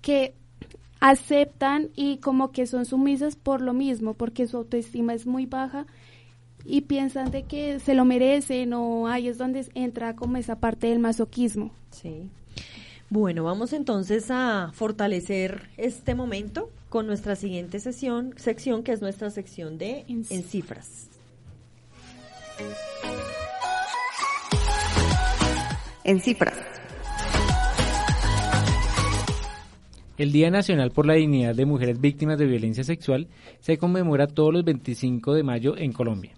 [0.00, 0.34] que
[1.00, 5.86] aceptan y como que son sumisas por lo mismo, porque su autoestima es muy baja
[6.64, 10.88] y piensan de que se lo merecen o ahí es donde entra como esa parte
[10.88, 11.70] del masoquismo.
[11.90, 12.28] Sí.
[13.10, 19.30] Bueno, vamos entonces a fortalecer este momento con nuestra siguiente sesión, sección, que es nuestra
[19.30, 21.08] sección de en cifras.
[26.04, 26.77] En cifras.
[30.18, 33.28] El Día Nacional por la Dignidad de Mujeres Víctimas de Violencia Sexual
[33.60, 36.32] se conmemora todos los 25 de mayo en Colombia.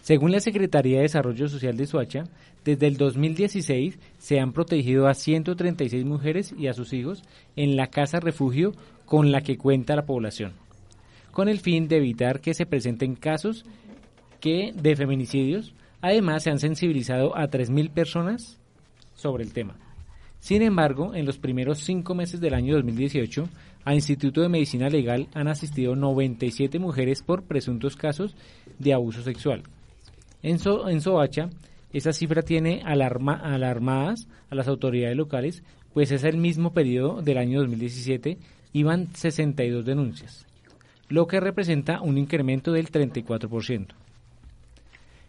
[0.00, 2.22] Según la Secretaría de Desarrollo Social de Suacha,
[2.64, 7.24] desde el 2016 se han protegido a 136 mujeres y a sus hijos
[7.56, 8.74] en la casa refugio
[9.06, 10.52] con la que cuenta la población,
[11.32, 13.64] con el fin de evitar que se presenten casos
[14.38, 15.74] que de feminicidios.
[16.00, 18.60] Además, se han sensibilizado a 3.000 personas
[19.16, 19.76] sobre el tema.
[20.40, 23.48] Sin embargo, en los primeros cinco meses del año 2018,
[23.84, 28.34] al Instituto de Medicina Legal han asistido 97 mujeres por presuntos casos
[28.78, 29.62] de abuso sexual.
[30.42, 31.50] En, Soacha,
[31.92, 37.60] esa cifra tiene alarmadas a las autoridades locales, pues es el mismo periodo del año
[37.60, 38.38] 2017
[38.72, 40.46] y van 62 denuncias,
[41.08, 43.88] lo que representa un incremento del 34%.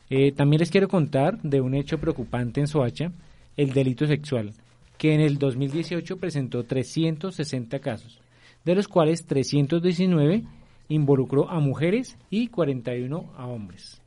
[0.09, 3.11] Eh, también les quiero contar de un hecho preocupante en Soacha,
[3.57, 4.53] el delito sexual,
[5.01, 8.21] que en el 2018 presentó 360 casos,
[8.63, 10.43] de los cuales 319
[10.89, 13.99] involucró a mujeres y 41 a hombres.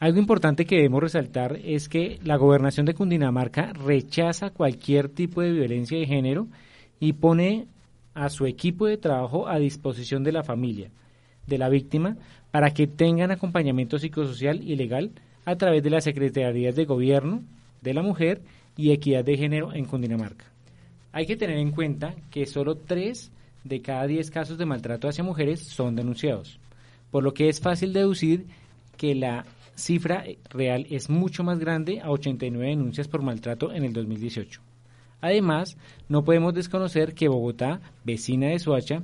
[0.00, 5.52] Algo importante que debemos resaltar es que la gobernación de Cundinamarca rechaza cualquier tipo de
[5.52, 6.48] violencia de género
[6.98, 7.68] y pone
[8.14, 10.90] a su equipo de trabajo a disposición de la familia,
[11.46, 12.16] de la víctima,
[12.50, 15.12] para que tengan acompañamiento psicosocial y legal
[15.44, 17.44] a través de las secretarías de gobierno
[17.82, 18.42] de la mujer
[18.78, 20.46] y equidad de género en Cundinamarca.
[21.10, 23.32] Hay que tener en cuenta que solo 3
[23.64, 26.60] de cada 10 casos de maltrato hacia mujeres son denunciados,
[27.10, 28.46] por lo que es fácil deducir
[28.96, 33.92] que la cifra real es mucho más grande a 89 denuncias por maltrato en el
[33.92, 34.60] 2018.
[35.20, 35.76] Además,
[36.08, 39.02] no podemos desconocer que Bogotá, vecina de Soacha,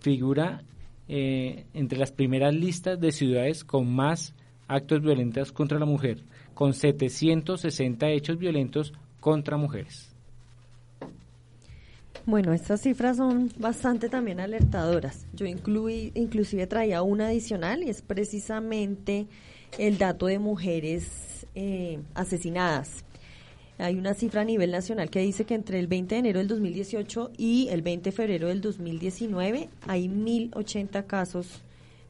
[0.00, 0.64] figura
[1.06, 4.34] eh, entre las primeras listas de ciudades con más
[4.70, 6.22] actos violentos contra la mujer,
[6.54, 10.14] con 760 hechos violentos contra mujeres.
[12.24, 15.26] Bueno, estas cifras son bastante también alertadoras.
[15.32, 19.26] Yo incluí, inclusive traía una adicional y es precisamente
[19.78, 23.04] el dato de mujeres eh, asesinadas.
[23.78, 26.48] Hay una cifra a nivel nacional que dice que entre el 20 de enero del
[26.48, 31.62] 2018 y el 20 de febrero del 2019 hay 1.080 casos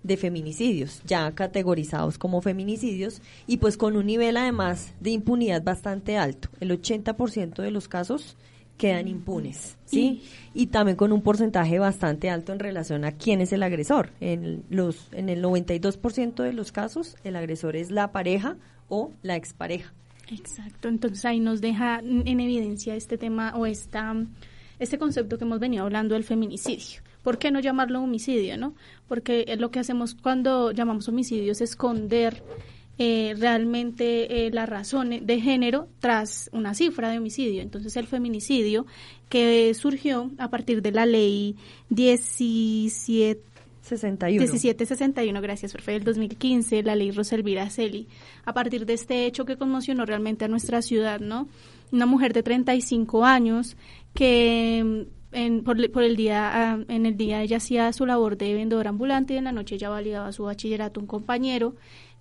[0.03, 6.17] de feminicidios, ya categorizados como feminicidios y pues con un nivel además de impunidad bastante
[6.17, 6.49] alto.
[6.61, 8.37] El 80% de los casos
[8.81, 10.23] quedan impunes, ¿sí?
[10.55, 14.11] Y también con un porcentaje bastante alto en relación a quién es el agresor.
[14.21, 18.57] En los en el 92% de los casos el agresor es la pareja
[18.89, 19.93] o la expareja.
[20.31, 24.15] Exacto, entonces ahí nos deja en evidencia este tema o esta
[24.79, 27.03] este concepto que hemos venido hablando del feminicidio.
[27.23, 28.75] ¿Por qué no llamarlo homicidio, no?
[29.09, 32.43] Porque lo que hacemos cuando llamamos homicidio es esconder
[32.99, 37.63] eh, realmente eh, la razón de género tras una cifra de homicidio.
[37.63, 38.87] Entonces el feminicidio
[39.29, 41.57] que surgió a partir de la ley
[41.89, 43.51] 17
[43.83, 44.41] 61.
[44.43, 48.07] 1761, gracias, profe, del 2015, la ley Roselvira Celi.
[48.45, 51.49] A partir de este hecho que conmocionó realmente a nuestra ciudad, ¿no?
[51.91, 53.77] Una mujer de 35 años
[54.15, 58.91] que en, por, el día, ah, en el día ella hacía su labor de vendedora
[58.91, 61.75] ambulante y en la noche ella validaba su bachillerato un compañero,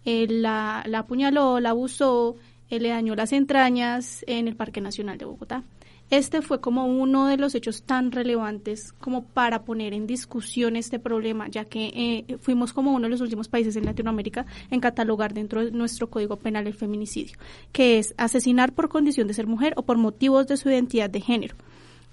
[0.06, 2.36] la, la apuñaló, la abusó,
[2.69, 5.63] le dañó las entrañas en el Parque Nacional de Bogotá.
[6.10, 10.98] Este fue como uno de los hechos tan relevantes como para poner en discusión este
[10.98, 15.36] problema, ya que eh, fuimos como uno de los últimos países en Latinoamérica en catalogar
[15.36, 17.38] dentro de nuestro Código Penal el feminicidio,
[17.72, 21.22] que es asesinar por condición de ser mujer o por motivos de su identidad de
[21.22, 21.56] género.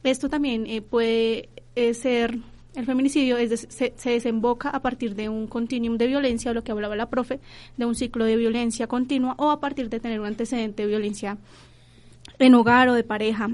[0.07, 2.39] Esto también eh, puede eh, ser
[2.77, 6.95] el feminicidio es se, desemboca a partir de un continuum de violencia, lo que hablaba
[6.95, 7.41] la profe,
[7.79, 11.39] de un ciclo de violencia continua o a partir de tener un antecedente de violencia
[12.39, 13.49] en hogar o de pareja.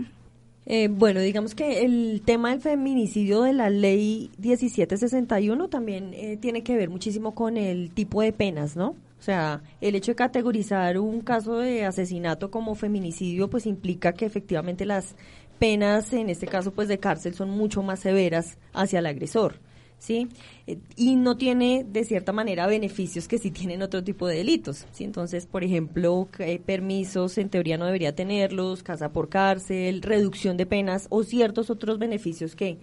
[0.67, 6.63] Eh, bueno, digamos que el tema del feminicidio de la ley 1761 también eh, tiene
[6.63, 8.97] que ver muchísimo con el tipo de penas, ¿no?
[9.23, 14.25] O sea, el hecho de categorizar un caso de asesinato como feminicidio, pues implica que
[14.25, 15.15] efectivamente las
[15.63, 19.61] penas, en este caso, pues de cárcel, son mucho más severas hacia el agresor.
[19.97, 20.27] ¿sí?
[20.67, 24.87] Eh, y no tiene, de cierta manera, beneficios que sí tienen otro tipo de delitos,
[24.91, 25.05] ¿sí?
[25.05, 26.27] Entonces, por ejemplo,
[26.67, 32.01] permisos en teoría no debería tenerlos, casa por cárcel, reducción de penas o ciertos otros
[32.01, 32.79] beneficios que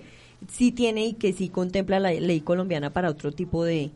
[0.48, 3.92] sí tiene y que sí contempla la ley colombiana para otro tipo de,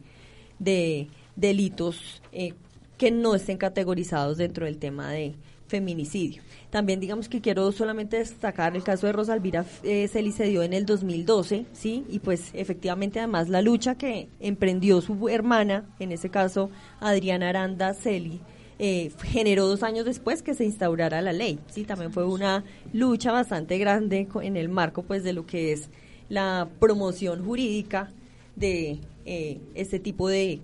[0.60, 2.54] de delitos eh,
[2.98, 5.36] que no estén categorizados dentro del tema de
[5.74, 6.44] feminicidio.
[6.70, 10.86] También digamos que quiero solamente destacar el caso de Rosalvira eh, se dio en el
[10.86, 12.06] 2012, ¿sí?
[12.10, 17.96] Y pues efectivamente además la lucha que emprendió su hermana, en ese caso Adriana Aranda
[17.96, 18.40] Celi,
[18.78, 21.86] eh, generó dos años después que se instaurara la ley, ¿sí?
[21.86, 25.90] También fue una lucha bastante grande en el marco pues de lo que es
[26.30, 28.12] la promoción jurídica
[28.56, 30.60] de eh, este tipo de,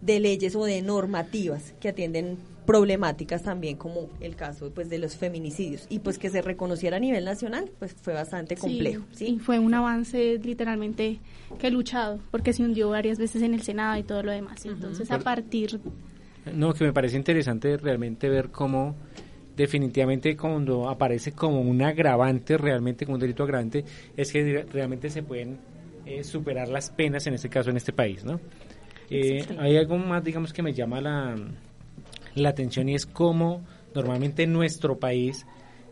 [0.00, 5.16] de leyes o de normativas que atienden problemáticas también como el caso pues de los
[5.16, 5.86] feminicidios.
[5.88, 9.72] Y pues que se reconociera a nivel nacional pues fue bastante complejo sí, fue un
[9.72, 11.18] avance literalmente
[11.58, 14.66] que he luchado porque se hundió varias veces en el senado y todo lo demás.
[14.66, 15.80] Entonces a partir
[16.52, 18.96] no que me parece interesante realmente ver cómo
[19.56, 23.82] definitivamente cuando aparece como un agravante realmente como un delito agravante
[24.14, 25.56] es que realmente se pueden
[26.04, 28.38] eh, superar las penas en este caso en este país no
[29.08, 31.34] eh, hay algo más digamos que me llama la
[32.40, 35.46] la atención y es cómo normalmente en nuestro país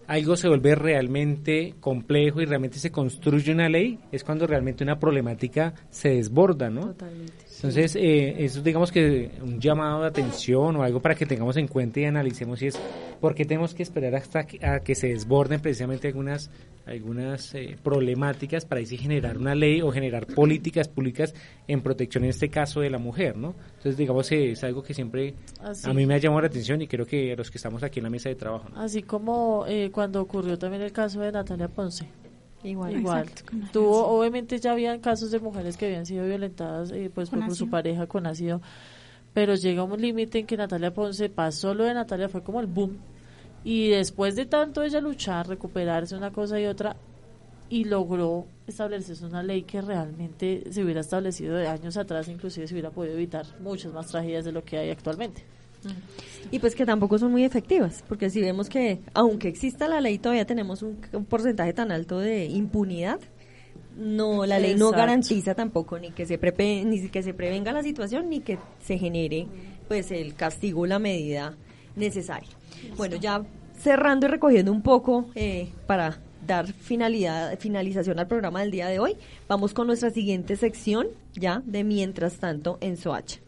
[0.07, 4.99] algo se vuelve realmente complejo y realmente se construye una ley, es cuando realmente una
[4.99, 6.89] problemática se desborda, ¿no?
[6.89, 7.46] Totalmente.
[7.57, 11.69] Entonces, eh, eso digamos que un llamado de atención o algo para que tengamos en
[11.69, 12.79] cuenta y analicemos y es
[13.21, 16.51] por qué tenemos que esperar hasta que, a que se desborden precisamente algunas
[16.87, 21.35] algunas eh, problemáticas para así generar una ley o generar políticas públicas
[21.67, 23.55] en protección, en este caso, de la mujer, ¿no?
[23.69, 26.87] Entonces, digamos, eh, es algo que siempre a mí me ha llamado la atención y
[26.87, 28.69] creo que los que estamos aquí en la mesa de trabajo.
[28.77, 32.07] Así como eh, cuando ocurrió también el caso de Natalia Ponce.
[32.67, 33.31] Igual, igual.
[33.73, 38.07] Tuvo, obviamente ya habían casos de mujeres que habían sido violentadas pues por, su pareja
[38.07, 38.61] con ácido,
[39.33, 42.67] pero llega un límite en que Natalia Ponce pasó lo de Natalia, fue como el
[42.67, 42.99] boom
[43.63, 46.97] y después de tanto ella luchar, recuperarse una cosa y otra,
[47.69, 52.75] y logró establecerse una ley que realmente se hubiera establecido de años atrás, inclusive se
[52.75, 55.45] hubiera podido evitar muchas más tragedias de lo que hay actualmente.
[56.51, 60.19] Y pues que tampoco son muy efectivas, porque si vemos que aunque exista la ley
[60.19, 60.97] todavía tenemos un,
[61.29, 63.19] porcentaje tan alto de impunidad,
[63.97, 66.39] no la ley no garantiza tampoco ni que se
[66.85, 69.47] ni que se prevenga la situación ni que se genere
[69.89, 71.57] pues el castigo la medida
[71.97, 72.51] necesaria.
[72.97, 73.43] Bueno, ya
[73.79, 79.01] cerrando y recogiendo un poco eh, para dar finalidad, finalización al programa del día de
[79.01, 79.17] hoy,
[79.49, 83.41] vamos con nuestra siguiente sección ya de Mientras tanto en Soacha.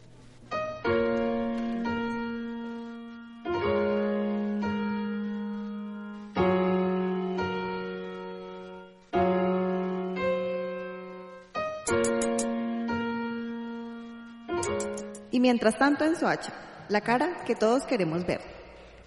[15.49, 16.53] Mientras tanto en Soacha,
[16.89, 18.39] la cara que todos queremos ver.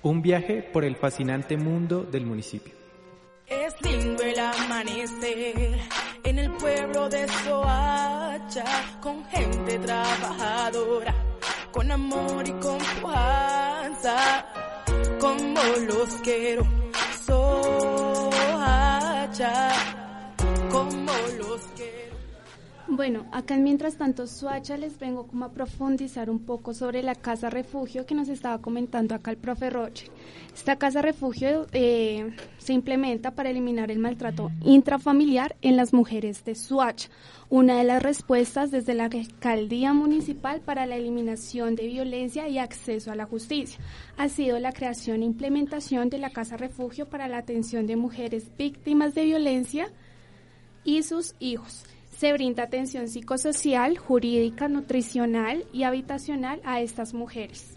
[0.03, 2.75] Un viaje por el fascinante mundo del municipio.
[3.47, 5.79] Es lindo el amanecer
[6.25, 8.65] en el pueblo de Soacha,
[9.01, 11.15] con gente trabajadora,
[11.71, 14.17] con amor y confianza,
[15.21, 16.67] como los quiero.
[17.25, 18.33] Soacha,
[20.73, 21.72] como los quiero.
[22.95, 27.15] Bueno, acá en mientras tanto Suacha les vengo como a profundizar un poco sobre la
[27.15, 30.09] casa refugio que nos estaba comentando acá el profe Roche.
[30.55, 36.55] Esta casa refugio eh, se implementa para eliminar el maltrato intrafamiliar en las mujeres de
[36.55, 37.09] Suacha.
[37.49, 43.11] Una de las respuestas desde la alcaldía municipal para la eliminación de violencia y acceso
[43.11, 43.81] a la justicia
[44.19, 48.55] ha sido la creación e implementación de la casa refugio para la atención de mujeres
[48.59, 49.91] víctimas de violencia
[50.85, 51.87] y sus hijos.
[52.23, 57.77] Se brinda atención psicosocial, jurídica, nutricional y habitacional a estas mujeres.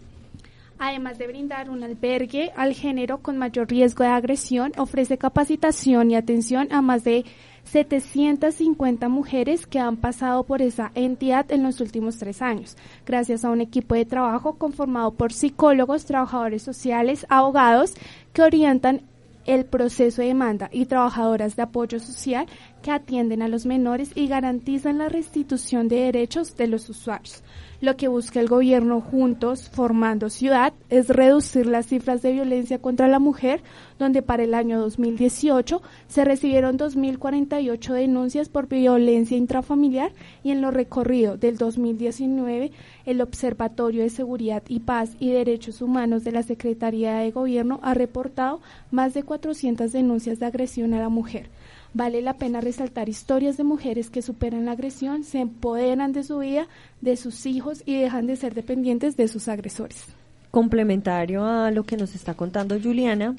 [0.78, 6.14] Además de brindar un albergue al género con mayor riesgo de agresión, ofrece capacitación y
[6.14, 7.24] atención a más de
[7.64, 13.50] 750 mujeres que han pasado por esa entidad en los últimos tres años, gracias a
[13.50, 17.94] un equipo de trabajo conformado por psicólogos, trabajadores sociales, abogados
[18.32, 19.02] que orientan
[19.46, 22.46] el proceso de demanda y trabajadoras de apoyo social
[22.86, 27.42] que atienden a los menores y garantizan la restitución de derechos de los usuarios.
[27.80, 33.08] Lo que busca el gobierno juntos, formando ciudad, es reducir las cifras de violencia contra
[33.08, 33.60] la mujer,
[33.98, 40.12] donde para el año 2018 se recibieron 2.048 denuncias por violencia intrafamiliar
[40.44, 42.70] y en lo recorrido del 2019
[43.04, 47.94] el Observatorio de Seguridad y Paz y Derechos Humanos de la Secretaría de Gobierno ha
[47.94, 48.60] reportado
[48.92, 51.50] más de 400 denuncias de agresión a la mujer.
[51.96, 56.40] Vale la pena resaltar historias de mujeres que superan la agresión, se empoderan de su
[56.40, 56.68] vida,
[57.00, 60.04] de sus hijos y dejan de ser dependientes de sus agresores.
[60.50, 63.34] Complementario a lo que nos está contando Juliana,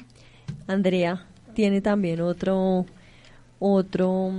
[0.66, 2.84] Andrea tiene también otro
[3.60, 4.32] otro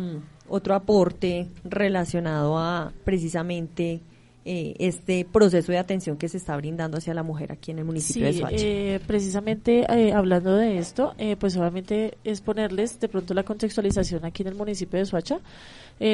[0.49, 4.01] otro aporte relacionado a precisamente
[4.45, 7.85] eh, este proceso de atención que se está brindando hacia la mujer aquí en el
[7.85, 8.55] municipio de Soacha.
[8.57, 14.23] Eh, precisamente eh, hablando de esto, eh, pues obviamente es ponerles de pronto la contextualización
[14.23, 15.39] aquí en el municipio de Soacha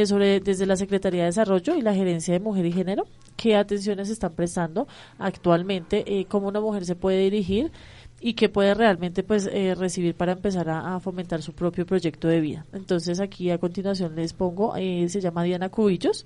[0.05, 4.09] sobre desde la Secretaría de Desarrollo y la Gerencia de Mujer y Género qué atenciones
[4.09, 4.87] están prestando
[5.19, 7.71] actualmente, cómo una mujer se puede dirigir
[8.19, 12.65] y que puede realmente pues recibir para empezar a, fomentar su propio proyecto de vida.
[12.73, 16.25] Entonces aquí a continuación les pongo, se llama Diana Cubillos,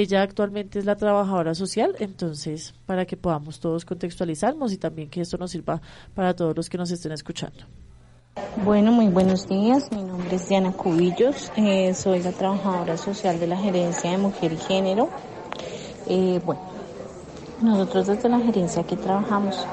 [0.00, 5.20] ella actualmente es la trabajadora social, entonces para que podamos todos contextualizarnos y también que
[5.20, 5.80] esto nos sirva
[6.14, 7.64] para todos los que nos estén escuchando.
[8.64, 9.90] Bueno, muy buenos días.
[9.90, 11.50] Mi nombre es Diana Cubillos.
[11.56, 15.08] Eh, soy la trabajadora social de la Gerencia de Mujer y Género.
[16.06, 16.60] Eh, bueno,
[17.60, 19.66] nosotros desde la gerencia que trabajamos,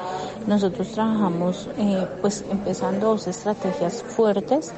[0.47, 4.73] nosotros trabajamos eh, pues empezando dos estrategias fuertes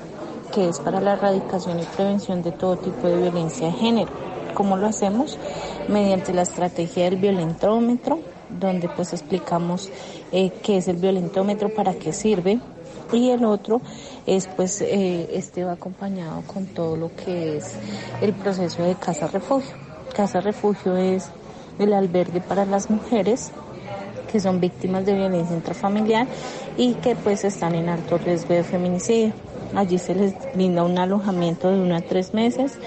[0.53, 4.36] que es para la erradicación y prevención de todo tipo de violencia de género.
[4.57, 5.37] ¿Cómo lo hacemos?
[5.87, 8.17] Mediante la estrategia del violentómetro,
[8.49, 9.91] donde pues explicamos
[10.31, 12.59] eh, qué es el violentómetro, para qué sirve.
[13.13, 13.81] Y el otro
[14.25, 17.75] es pues eh, este va acompañado con todo lo que es
[18.19, 19.75] el proceso de casa refugio.
[20.15, 21.29] Casa refugio es
[21.77, 23.51] el albergue para las mujeres
[24.31, 26.25] que son víctimas de violencia intrafamiliar
[26.77, 29.33] y que pues están en alto riesgo de feminicidio.
[29.75, 32.77] Allí se les brinda un alojamiento de uno a tres meses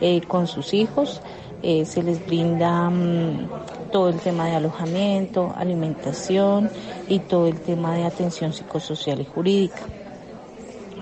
[0.00, 1.20] eh, con sus hijos.
[1.62, 6.70] Eh, se les brinda mm, todo el tema de alojamiento, alimentación
[7.08, 9.82] y todo el tema de atención psicosocial y jurídica.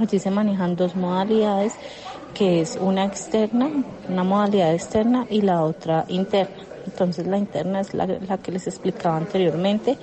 [0.00, 1.74] Allí se manejan dos modalidades,
[2.34, 3.68] que es una externa,
[4.08, 6.56] una modalidad externa y la otra interna.
[6.86, 9.96] Entonces la interna es la, la que les explicaba anteriormente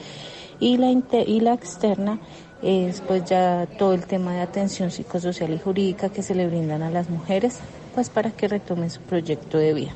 [0.59, 2.19] y la, y la externa
[2.65, 6.81] es pues ya todo el tema de atención psicosocial y jurídica que se le brindan
[6.81, 7.59] a las mujeres
[7.93, 9.91] pues para que retomen su proyecto de vida.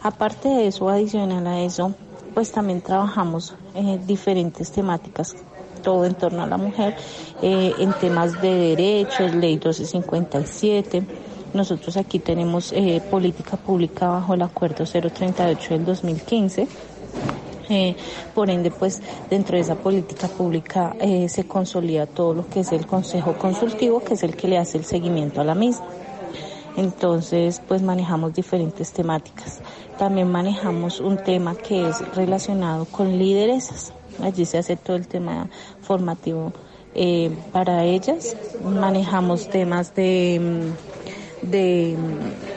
[0.00, 1.94] Aparte de eso, adicional a eso,
[2.34, 5.34] pues también trabajamos en diferentes temáticas,
[5.82, 6.96] todo en torno a la mujer,
[7.42, 11.02] eh, en temas de derechos, ley 1257.
[11.52, 16.68] Nosotros aquí tenemos eh, política pública bajo el acuerdo 038 del 2015.
[17.72, 17.96] Eh,
[18.34, 20.94] por ende, pues dentro de esa política pública
[21.28, 24.76] se consolida todo lo que es el Consejo Consultivo, que es el que le hace
[24.76, 25.86] el seguimiento a la misma.
[26.76, 29.60] Entonces, pues manejamos diferentes temáticas.
[29.98, 33.92] También manejamos un tema que es relacionado con lideresas.
[34.22, 35.48] Allí se hace todo el tema
[35.82, 36.52] formativo
[36.94, 38.36] eh, para ellas.
[38.64, 42.51] Manejamos temas de, mm, mm,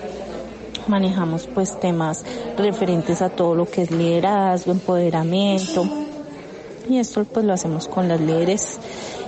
[0.87, 2.25] manejamos pues temas
[2.57, 5.87] referentes a todo lo que es liderazgo, empoderamiento.
[6.89, 8.79] Y esto pues lo hacemos con las líderes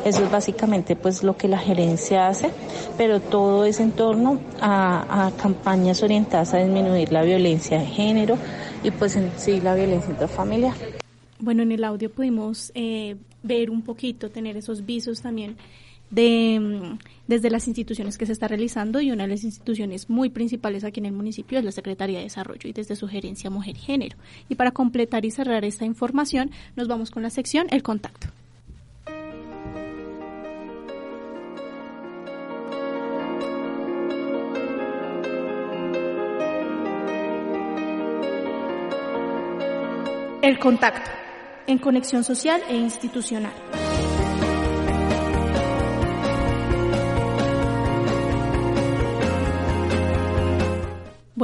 [0.07, 2.49] eso es básicamente pues lo que la gerencia hace,
[2.97, 8.37] pero todo es en torno a, campañas orientadas a disminuir la violencia de género
[8.83, 10.75] y pues en sí la violencia intrafamiliar.
[11.39, 15.58] Bueno, en el audio pudimos eh, ver un poquito, tener esos visos también
[16.10, 16.97] de mm,
[17.27, 20.99] desde las instituciones que se está realizando y una de las instituciones muy principales aquí
[20.99, 24.17] en el municipio es la Secretaría de Desarrollo y desde su gerencia Mujer y Género.
[24.49, 28.27] Y para completar y cerrar esta información, nos vamos con la sección El Contacto.
[40.41, 41.10] El contacto,
[41.65, 43.51] en conexión social e institucional.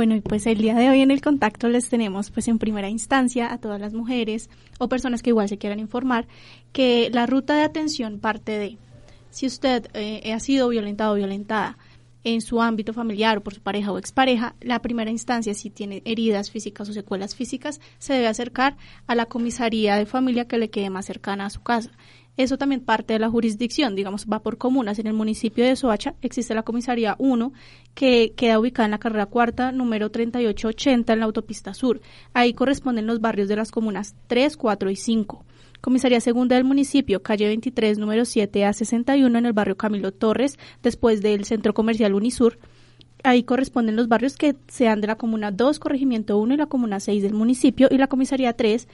[0.04, 2.90] Bueno, y pues el día de hoy en el contacto les tenemos pues en primera
[2.90, 6.28] instancia a todas las mujeres o personas que igual se quieran informar
[6.74, 8.78] que la ruta de atención parte de
[9.30, 11.78] si usted eh, ha sido violentado o violentada,
[12.26, 16.02] en su ámbito familiar o por su pareja o expareja, la primera instancia, si tiene
[16.06, 18.76] heridas físicas o secuelas físicas, se debe acercar
[19.08, 21.92] a la comisaría de familia que le quede más cercana a su casa.
[22.36, 24.98] Eso también parte de la jurisdicción, digamos, va por comunas.
[24.98, 27.54] En el municipio de Soacha existe la comisaría 1
[27.94, 32.02] que queda ubicada en la carrera cuarta, número 3880 en la autopista sur.
[32.34, 35.46] Ahí corresponden los barrios de las comunas 3, 4 y 5.
[35.80, 40.58] Comisaría Segunda del municipio, calle 23, número 7 a 61 en el barrio Camilo Torres,
[40.82, 42.58] después del Centro Comercial Unisur.
[43.24, 47.00] Ahí corresponden los barrios que sean de la Comuna 2, Corregimiento 1 y la Comuna
[47.00, 48.88] 6 del municipio y la Comisaría 3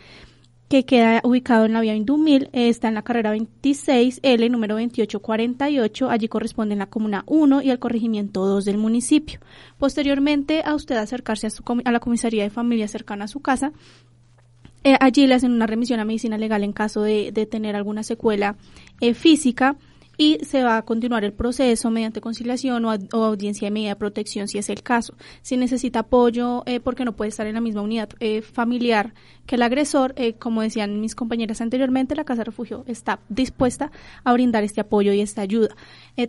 [0.70, 6.28] que queda ubicado en la vía Indumil, está en la carrera 26L, número 2848, allí
[6.28, 9.40] corresponde la comuna 1 y el corregimiento 2 del municipio.
[9.80, 13.74] Posteriormente, a usted acercarse a, su, a la comisaría de familia cercana a su casa,
[14.84, 18.56] eh, allí le hacen una remisión a medicina legal en caso de, tener alguna secuela
[19.02, 19.76] eh, física
[20.20, 24.50] y se va a continuar el proceso mediante conciliación o, audiencia de medida de protección
[24.50, 25.16] si es el caso.
[25.42, 28.10] Si necesita apoyo eh, porque no puede estar en la misma unidad
[28.44, 29.14] familiar
[29.46, 33.92] que el agresor, como decían mis compañeras anteriormente, la Casa Refugio está dispuesta
[34.24, 35.76] a brindar este apoyo y esta ayuda.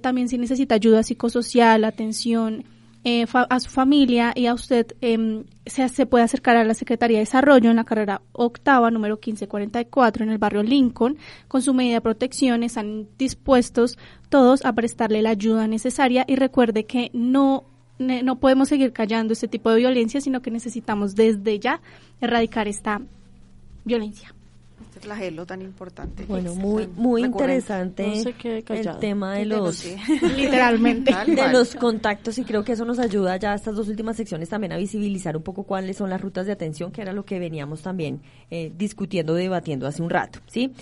[0.01, 2.64] también si necesita ayuda psicosocial, atención,
[3.05, 7.18] eh, a su familia y a usted eh, se, se, puede acercar a la Secretaría
[7.18, 11.16] de Desarrollo en la carrera octava, número 1544, en el barrio Lincoln.
[11.48, 13.98] Con su medida de protección están dispuestos
[14.28, 17.64] todos a prestarle la ayuda necesaria y recuerde que no
[17.98, 21.82] no podemos seguir callando este tipo de violencia, sino que necesitamos desde ya
[22.22, 23.03] erradicar esta
[23.84, 24.34] violencia
[24.83, 26.24] este flagelo tan importante.
[26.24, 29.85] Bueno, muy muy interesante el tema de los
[30.37, 34.49] literalmente de los contactos y creo que eso nos ayuda ya estas dos últimas secciones
[34.49, 37.39] también a visibilizar un poco cuáles son las rutas de atención, que era lo que
[37.39, 38.20] veníamos también
[38.51, 40.72] eh, discutiendo, debatiendo hace un rato, ¿sí?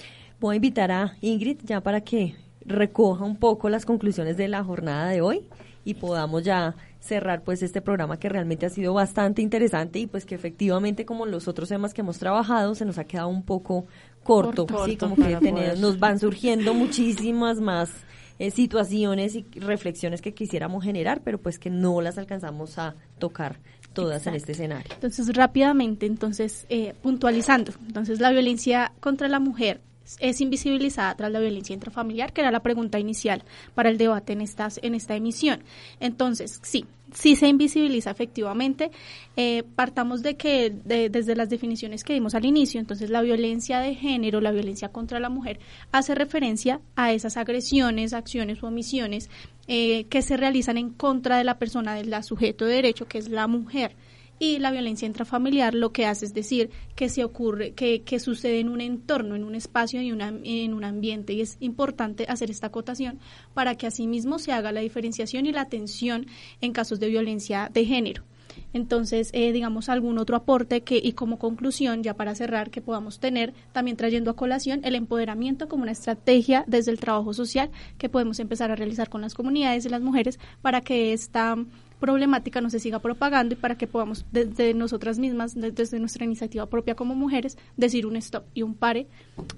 [0.41, 4.63] Voy a invitar a Ingrid ya para que recoja un poco las conclusiones de la
[4.63, 5.49] jornada de hoy
[5.85, 10.25] y podamos ya cerrar pues este programa que realmente ha sido bastante interesante y pues
[10.25, 13.87] que efectivamente como los otros temas que hemos trabajado se nos ha quedado un poco
[14.23, 15.39] corto, sí, como que
[15.79, 17.91] nos van surgiendo muchísimas más
[18.39, 23.59] eh, situaciones y reflexiones que quisiéramos generar, pero pues que no las alcanzamos a tocar
[23.93, 24.93] todas en este escenario.
[24.95, 29.81] Entonces, rápidamente, entonces, eh, puntualizando, entonces la violencia contra la mujer
[30.21, 33.45] es invisibilizada tras la violencia intrafamiliar, que era la pregunta inicial
[33.75, 35.63] para el debate en, estas, en esta emisión.
[36.01, 38.91] Entonces, sí, sí se invisibiliza efectivamente.
[39.37, 43.95] Eh, partamos de que desde las definiciones que dimos al inicio, entonces la violencia de
[43.95, 45.61] género, la violencia contra la mujer,
[45.93, 49.31] hace referencia a esas agresiones, acciones o omisiones
[49.67, 53.29] eh, que se realizan en contra de la persona, del sujeto de derecho, que es
[53.29, 53.95] la mujer
[54.39, 58.61] y la violencia intrafamiliar lo que hace es decir que se ocurre, que, que sucede
[58.61, 61.33] en un entorno, en un espacio y una, en un ambiente.
[61.33, 63.19] Y es importante hacer esta acotación
[63.55, 66.27] para que asimismo se haga la diferenciación y la atención
[66.61, 68.25] en casos de violencia de género.
[68.73, 73.19] Entonces, eh, digamos, algún otro aporte que, y como conclusión, ya para cerrar, que podamos
[73.19, 78.09] tener, también trayendo a colación el empoderamiento como una estrategia desde el trabajo social que
[78.09, 81.57] podemos empezar a realizar con las comunidades y las mujeres para que esta
[81.99, 86.67] problemática no se siga propagando y para que podamos desde nosotras mismas, desde nuestra iniciativa
[86.67, 89.07] propia como mujeres, decir un stop y un pare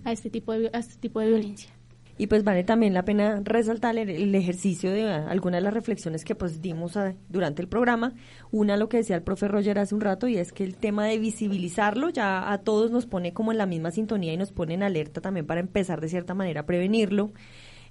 [0.05, 1.71] a este tipo de, a este tipo de violencia.
[2.21, 6.35] Y pues vale también la pena resaltar el, ejercicio de algunas de las reflexiones que
[6.35, 6.93] pues dimos
[7.31, 8.13] durante el programa.
[8.51, 11.07] Una, lo que decía el profe Roger hace un rato, y es que el tema
[11.07, 14.75] de visibilizarlo ya a todos nos pone como en la misma sintonía y nos pone
[14.75, 17.33] en alerta también para empezar de cierta manera a prevenirlo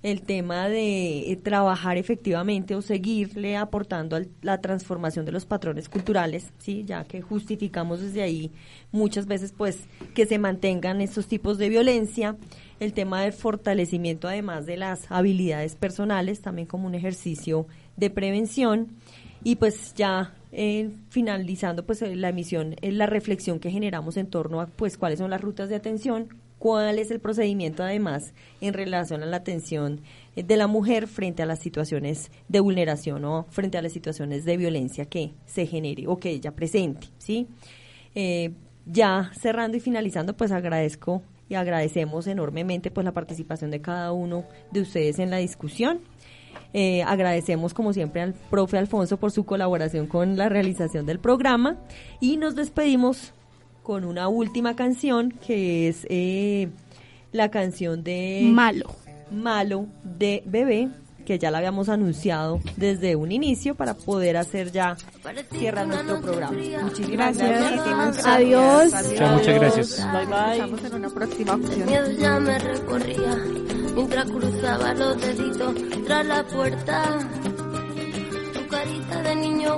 [0.01, 5.89] el tema de eh, trabajar efectivamente o seguirle aportando a la transformación de los patrones
[5.89, 8.51] culturales, sí, ya que justificamos desde ahí
[8.91, 9.79] muchas veces pues
[10.15, 12.37] que se mantengan estos tipos de violencia,
[12.79, 18.87] el tema de fortalecimiento además de las habilidades personales, también como un ejercicio de prevención.
[19.41, 24.67] Y pues ya eh, finalizando pues la emisión, la reflexión que generamos en torno a
[24.67, 26.29] pues cuáles son las rutas de atención,
[26.59, 30.01] cuál es el procedimiento además en relación a la atención
[30.35, 34.57] de la mujer frente a las situaciones de vulneración o frente a las situaciones de
[34.57, 37.47] violencia que se genere o que ella presente, ¿sí?
[38.13, 38.51] Eh,
[38.85, 44.45] ya cerrando y finalizando, pues agradezco y agradecemos enormemente pues la participación de cada uno
[44.71, 46.01] de ustedes en la discusión.
[46.73, 51.77] Eh, agradecemos como siempre al profe Alfonso por su colaboración con la realización del programa
[52.19, 53.33] y nos despedimos
[53.89, 56.69] con una última canción que es eh,
[57.31, 58.95] la canción de Malo.
[59.31, 60.89] Malo de Bebé
[61.25, 64.95] que ya la habíamos anunciado desde un inicio para poder hacer ya
[65.51, 66.55] cierra nuestro programa.
[66.83, 68.25] Muchísimas gracias.
[68.27, 68.93] Adiós.
[68.93, 70.07] muchas gracias.
[70.13, 70.87] Bye bye.
[70.87, 73.37] en una próxima miedo ya me recorría
[73.95, 75.73] mientras cruzaba los deditos
[76.05, 77.19] tras la puerta.
[78.53, 78.98] Tu carita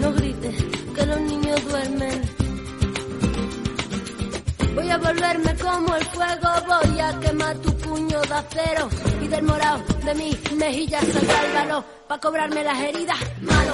[0.00, 0.54] no grites
[0.94, 2.22] que los niños duermen.
[4.74, 8.88] Voy a volverme como el fuego, voy a quemar tu puño de acero
[9.22, 11.00] y del morado de mi mejilla
[11.54, 13.18] valor para cobrarme las heridas.
[13.40, 13.69] Malo,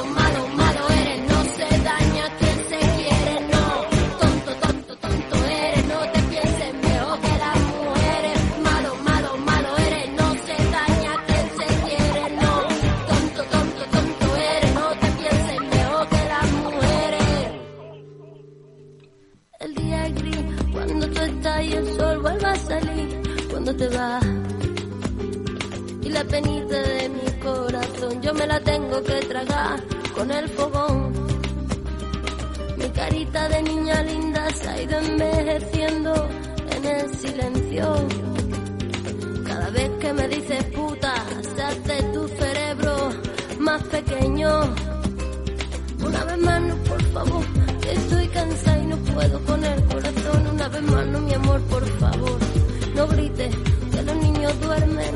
[40.07, 41.15] que me dices puta,
[41.57, 43.11] se hace tu cerebro
[43.59, 44.49] más pequeño.
[46.01, 47.45] Una vez más, no, por favor,
[47.81, 50.47] que estoy cansada y no puedo con el corazón.
[50.55, 52.39] Una vez más, no, mi amor, por favor,
[52.95, 53.53] no grites
[53.93, 55.15] que los niños duermen.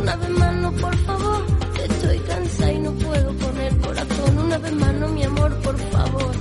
[0.00, 1.40] Una vez más, no, por favor,
[1.74, 4.38] que estoy cansada y no puedo con el corazón.
[4.46, 6.32] Una vez más, no, mi amor, por favor,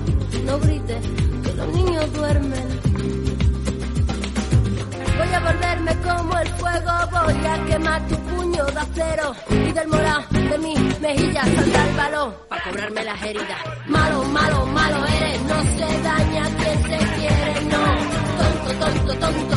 [0.46, 1.02] no grites
[1.44, 2.77] que los niños duermen.
[5.48, 10.58] Volverme como el fuego, voy a quemar tu puño de acero y del morado de
[10.58, 13.60] mi mejilla saldrá el valor para cobrarme las heridas.
[13.86, 17.84] Malo, malo, malo eres, no se daña quien se quiere, no.
[18.38, 19.57] Tonto, tonto, tonto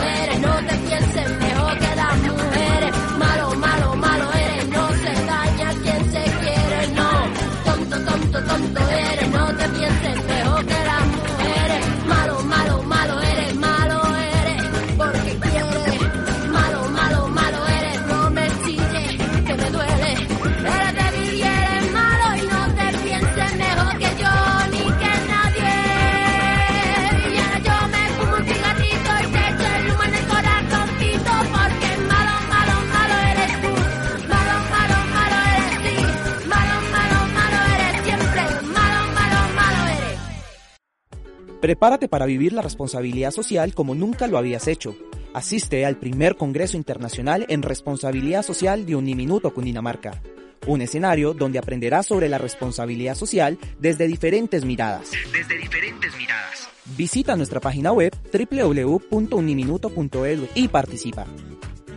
[41.81, 44.95] Prepárate para vivir la responsabilidad social como nunca lo habías hecho.
[45.33, 50.21] Asiste al primer Congreso Internacional en Responsabilidad Social de Uniminuto Cundinamarca.
[50.67, 55.09] Un escenario donde aprenderás sobre la responsabilidad social desde diferentes miradas.
[55.33, 56.69] Desde diferentes miradas.
[56.95, 61.25] Visita nuestra página web www.uniminuto.edu y participa.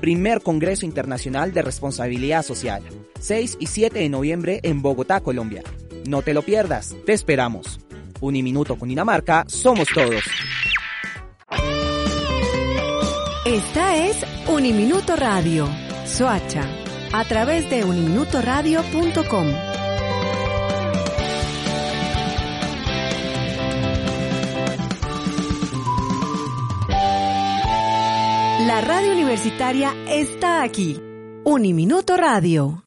[0.00, 2.82] Primer Congreso Internacional de Responsabilidad Social.
[3.20, 5.62] 6 y 7 de noviembre en Bogotá, Colombia.
[6.08, 7.83] No te lo pierdas, te esperamos.
[8.24, 10.24] Uniminuto Cundinamarca, somos todos.
[13.44, 14.16] Esta es
[14.48, 15.68] Uniminuto Radio,
[16.06, 16.62] Soacha,
[17.12, 19.46] a través de uniminutoradio.com.
[28.66, 30.98] La radio universitaria está aquí.
[31.44, 32.82] Uniminuto Radio.